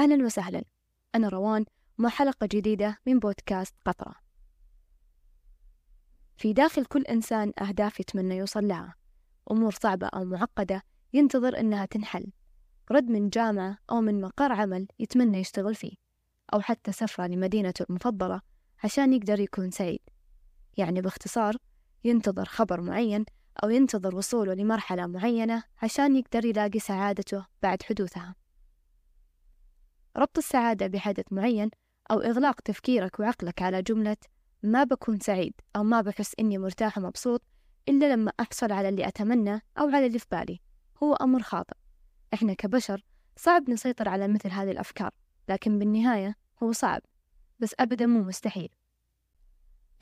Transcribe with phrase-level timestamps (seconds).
[0.00, 0.62] أهلا وسهلا.
[1.14, 1.64] أنا روان
[1.98, 4.14] مع حلقة جديدة من بودكاست قطرة.
[6.36, 8.94] في داخل كل إنسان أهداف يتمنى يوصل لها
[9.50, 10.82] أمور صعبة أو معقدة
[11.12, 12.32] ينتظر إنها تنحل.
[12.90, 15.92] رد من جامعة أو من مقر عمل يتمنى يشتغل فيه.
[16.54, 18.40] أو حتى سفرة لمدينته المفضلة
[18.84, 20.00] عشان يقدر يكون سعيد.
[20.76, 21.56] يعني باختصار
[22.04, 23.24] ينتظر خبر معين
[23.64, 28.39] أو ينتظر وصوله لمرحلة معينة عشان يقدر يلاقي سعادته بعد حدوثها.
[30.16, 31.70] ربط السعادة بحدث معين
[32.10, 34.16] أو إغلاق تفكيرك وعقلك على جملة
[34.62, 37.42] ما بكون سعيد أو ما بحس إني مرتاح ومبسوط
[37.88, 40.60] إلا لما أحصل على اللي أتمنى أو على اللي في بالي.
[41.02, 41.74] هو أمر خاطئ.
[42.34, 43.04] إحنا كبشر
[43.36, 45.10] صعب نسيطر على مثل هذه الأفكار
[45.48, 47.02] لكن بالنهاية هو صعب.
[47.60, 48.68] بس أبدا مو مستحيل.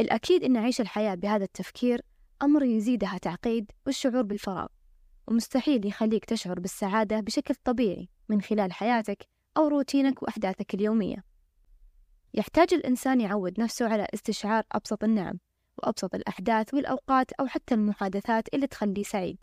[0.01, 2.03] الأكيد إن عيش الحياة بهذا التفكير
[2.43, 4.67] أمر يزيدها تعقيد والشعور بالفراغ
[5.27, 11.25] ومستحيل يخليك تشعر بالسعادة بشكل طبيعي من خلال حياتك أو روتينك وأحداثك اليومية.
[12.35, 15.39] يحتاج الإنسان يعود نفسه على استشعار أبسط النعم
[15.79, 19.39] وأبسط الأحداث والأوقات أو حتى المحادثات اللي تخليه سعيد.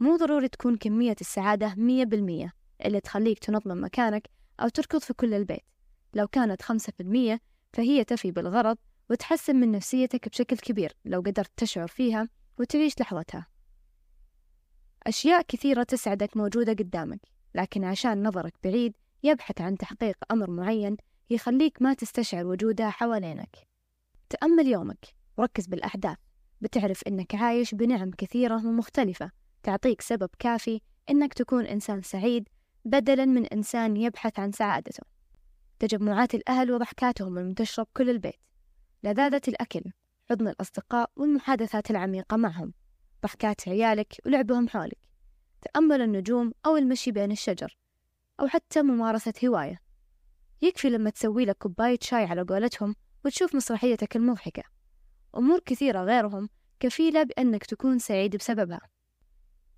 [0.00, 2.52] مو ضروري تكون كمية السعادة مية بالمية
[2.84, 4.28] اللي تخليك تنط من مكانك
[4.60, 5.64] أو تركض في كل البيت.
[6.14, 7.40] لو كانت خمسة بالمية
[7.72, 8.78] فهي تفي بالغرض
[9.10, 13.46] وتحسن من نفسيتك بشكل كبير لو قدرت تشعر فيها وتعيش لحظتها.
[15.06, 17.20] أشياء كثيرة تسعدك موجودة قدامك
[17.54, 20.96] لكن عشان نظرك بعيد يبحث عن تحقيق أمر معين
[21.30, 23.56] يخليك ما تستشعر وجودها حوالينك.
[24.30, 26.16] تأمل يومك وركز بالأحداث.
[26.60, 29.30] بتعرف إنك عايش بنعم كثيرة ومختلفة.
[29.62, 32.48] تعطيك سبب كافي إنك تكون إنسان سعيد
[32.84, 35.02] بدلا من إنسان يبحث عن سعادته.
[35.78, 38.40] تجمعات الأهل وضحكاتهم المنتشرة بكل البيت.
[39.04, 39.82] لذاذة الأكل
[40.30, 42.72] حضن الأصدقاء والمحادثات العميقة معهم.
[43.22, 44.98] ضحكات عيالك ولعبهم حولك.
[45.62, 47.76] تأمل النجوم أو المشي بين الشجر.
[48.40, 49.80] أو حتى ممارسة هواية.
[50.62, 54.62] يكفي لما تسوي لك كوباية شاي على قولتهم وتشوف مسرحيتك المضحكة.
[55.36, 56.48] أمور كثيرة غيرهم
[56.80, 58.80] كفيلة بأنك تكون سعيد بسببها.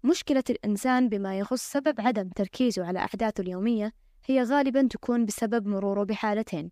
[0.04, 3.92] مشكلة الإنسان بما يخص سبب عدم تركيزه على أحداثه اليومية
[4.26, 6.70] هي غالبا تكون بسبب مروره بحالتين.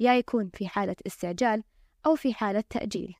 [0.00, 1.62] يا يكون في حالة استعجال
[2.06, 3.14] أو في حالة تأجيل.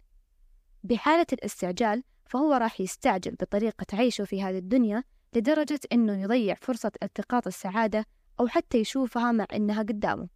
[0.84, 5.04] بحالة الاستعجال فهو راح يستعجل بطريقة عيشه في هذه الدنيا
[5.36, 8.06] لدرجة إنه يضيع فرصة التقاط السعادة
[8.40, 10.28] أو حتى يشوفها مع إنها قدامه.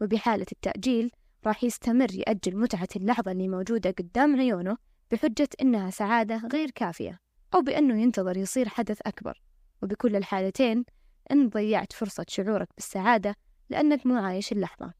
[0.00, 1.10] وبحالة التأجيل
[1.46, 4.76] راح يستمر يأجل متعة اللحظة اللي موجودة قدام عيونه
[5.10, 7.20] بحجة إنها سعادة غير كافية
[7.54, 9.42] أو بأنه ينتظر يصير حدث أكبر.
[9.82, 10.84] وبكل الحالتين
[11.30, 13.34] إن ضيعت فرصة شعورك بالسعادة
[13.70, 14.92] لأنك مو عايش اللحظة.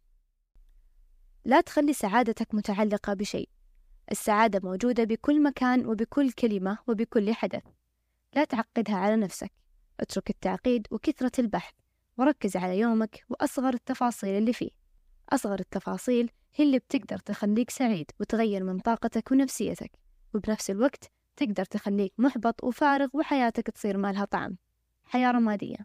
[1.44, 3.48] لا تخلي سعادتك متعلقة بشيء.
[4.10, 7.62] السعادة موجودة بكل مكان وبكل كلمة وبكل حدث.
[8.34, 9.52] لا تعقدها على نفسك.
[10.00, 11.72] اترك التعقيد وكثرة البحث
[12.18, 14.70] وركز على يومك وأصغر التفاصيل اللي فيه.
[15.28, 19.90] أصغر التفاصيل هي اللي بتقدر تخليك سعيد وتغير من طاقتك ونفسيتك
[20.34, 24.56] وبنفس الوقت تقدر تخليك محبط وفارغ وحياتك تصير مالها طعم.
[25.04, 25.76] حياة رمادية.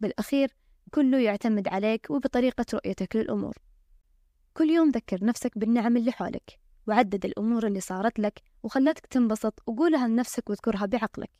[0.00, 0.56] بالأخير
[0.90, 3.54] كله يعتمد عليك وبطريقة رؤيتك للأمور.
[4.54, 10.08] كل يوم ذكر نفسك بالنعم اللي حولك وعدد الأمور اللي صارت لك وخلتك تنبسط وقولها
[10.08, 11.30] لنفسك واذكرها بعقلك.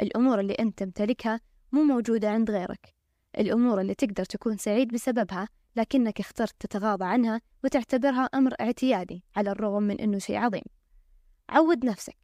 [0.00, 1.40] الأمور اللي أنت تمتلكها
[1.72, 2.94] مو موجودة عند غيرك.
[3.38, 9.82] الأمور اللي تقدر تكون سعيد بسببها لكنك اخترت تتغاضى عنها وتعتبرها أمر اعتيادي على الرغم
[9.82, 10.62] من أنه شيء عظيم.
[11.48, 12.16] عود نفسك.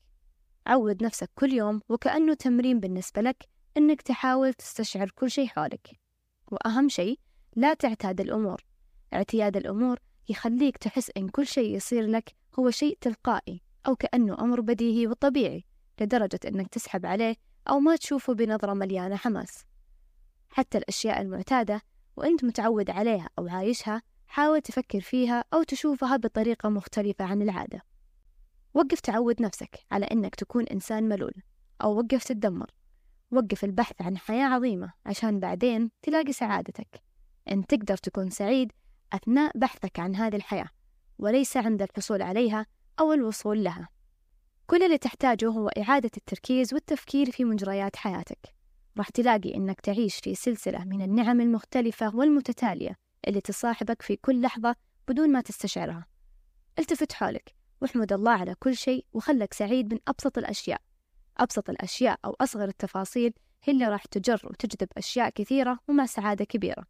[0.67, 5.91] عود نفسك كل يوم وكأنه تمرين بالنسبة لك أنك تحاول تستشعر كل شيء حولك.
[6.53, 7.19] وأهم شيء
[7.57, 8.65] لا تعتاد الأمور.
[9.15, 9.99] اعتياد الأمور
[10.29, 15.65] يخليك تحس إن كل شيء يصير لك هو شيء تلقائي أو كأنه أمر بديهي وطبيعي
[16.01, 17.37] لدرجة إنك تسحب عليه
[17.69, 19.65] أو ما تشوفه بنظرة مليانة حماس.
[20.51, 21.83] حتى الأشياء المعتادة
[22.17, 27.83] وأنت متعود عليها أو عايشها حاول تفكر فيها أو تشوفها بطريقة مختلفة عن العادة.
[28.75, 31.35] وقف تعود نفسك على إنك تكون إنسان ملول
[31.83, 32.71] أو وقف تتدمر.
[33.31, 37.03] وقف البحث عن حياة عظيمة عشان بعدين تلاقي سعادتك.
[37.51, 38.73] إن تقدر تكون سعيد
[39.13, 40.69] أثناء بحثك عن هذه الحياة
[41.19, 42.67] وليس عند الحصول عليها
[43.01, 43.89] أو الوصول لها.
[44.67, 48.55] كل اللي تحتاجه هو إعادة التركيز والتفكير في مجريات حياتك.
[48.99, 52.97] راح تلاقي إنك تعيش في سلسلة من النعم المختلفة والمتتالية
[53.29, 54.77] اللي تصاحبك في كل لحظة
[55.09, 56.07] بدون ما تستشعرها.
[56.79, 60.81] التفت حولك واحمد الله على كل شيء وخلك سعيد من أبسط الأشياء.
[61.39, 63.33] أبسط الأشياء أو أصغر التفاصيل
[63.65, 66.85] هي اللي راح تجر وتجذب أشياء كثيرة ومع سعادة كبيرة.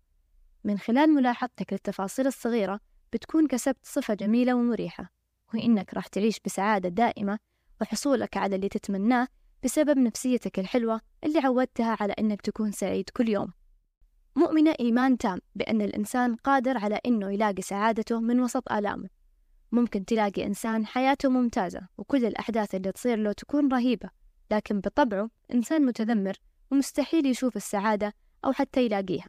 [0.64, 2.80] من خلال ملاحظتك للتفاصيل الصغيرة
[3.12, 5.10] بتكون كسبت صفة جميلة ومريحة
[5.48, 7.38] وهي إنك راح تعيش بسعادة دائمة
[7.80, 9.28] وحصولك على اللي تتمناه
[9.64, 13.52] بسبب نفسيتك الحلوة اللي عودتها على إنك تكون سعيد كل يوم.
[14.36, 19.08] مؤمنة إيمان تام بأن الإنسان قادر على إنه يلاقي سعادته من وسط آلامه.
[19.72, 24.10] ممكن تلاقي إنسان حياته ممتازة وكل الأحداث اللي تصير له تكون رهيبة
[24.50, 26.36] لكن بطبعه إنسان متذمر
[26.70, 28.14] ومستحيل يشوف السعادة
[28.44, 29.28] أو حتى يلاقيها.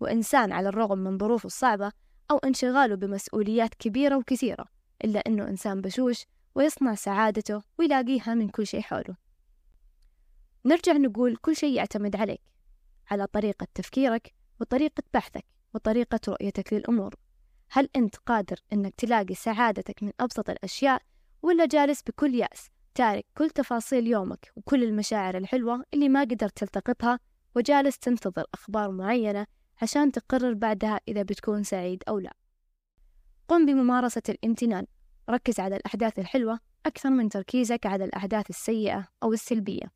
[0.00, 1.92] وإنسان على الرغم من ظروفه الصعبة
[2.30, 4.64] أو انشغاله بمسؤوليات كبيرة وكثيرة
[5.04, 9.16] إلا إنه إنسان بشوش ويصنع سعادته ويلاقيها من كل شيء حوله.
[10.64, 12.40] نرجع نقول كل شيء يعتمد عليك
[13.10, 15.44] على طريقة تفكيرك وطريقة بحثك
[15.74, 17.14] وطريقة رؤيتك للأمور.
[17.70, 21.02] هل أنت قادر أنك تلاقي سعادتك من أبسط الأشياء
[21.42, 27.18] ولا جالس بكل يأس تارك كل تفاصيل يومك وكل المشاعر الحلوة اللي ما قدرت تلتقطها
[27.56, 29.46] وجالس تنتظر أخبار معينة
[29.82, 32.32] عشان تقرر بعدها إذا بتكون سعيد أو لا؟
[33.48, 34.86] قم بممارسة الامتنان
[35.30, 39.92] ركز على الأحداث الحلوة أكثر من تركيزك على الأحداث السيئة أو السلبية.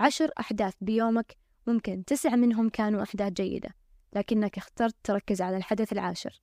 [0.00, 1.36] عشر أحداث بيومك
[1.66, 3.70] ممكن تسعة منهم كانوا أحداث جيدة
[4.12, 6.40] لكنك اخترت تركز على الحدث العاشر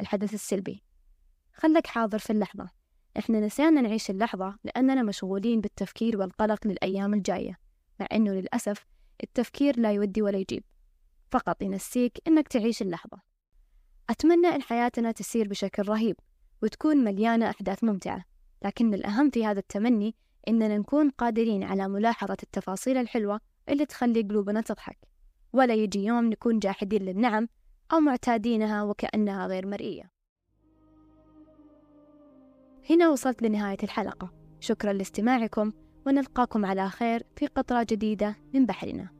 [0.00, 0.82] الحدث السلبي.
[1.54, 2.70] خلك حاضر في اللحظة.
[3.18, 7.58] إحنا نسينا نعيش اللحظة لأننا مشغولين بالتفكير والقلق للأيام الجاية
[8.00, 8.86] مع إنه للأسف
[9.22, 10.64] التفكير لا يودي ولا يجيب.
[11.30, 13.20] فقط ينسيك إنك تعيش اللحظة.
[14.10, 16.16] أتمنى إن حياتنا تسير بشكل رهيب.
[16.62, 18.24] وتكون مليانة أحداث ممتعة.
[18.64, 20.14] لكن الأهم في هذا التمني
[20.48, 24.98] إننا نكون قادرين على ملاحظة التفاصيل الحلوة اللي تخلي قلوبنا تضحك
[25.52, 27.48] ولا يجي يوم نكون جاحدين للنعم
[27.92, 30.10] أو معتادينها وكأنها غير مرئية.
[32.90, 34.32] هنا وصلت لنهاية الحلقة.
[34.60, 35.72] شكرا لاستماعكم
[36.06, 39.17] ونلقاكم على خير في قطرة جديدة من بحرنا.